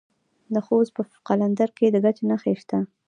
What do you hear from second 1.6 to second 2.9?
کې د ګچ نښې شته.